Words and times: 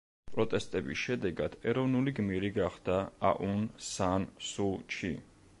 პროტესტების 0.35 1.01
შედეგად 1.09 1.57
ეროვნული 1.73 2.15
გმირი 2.21 2.51
გახდა 2.57 2.97
აუნ 3.33 3.65
სან 3.93 4.29
სუ 4.51 4.71
ჩი. 4.99 5.17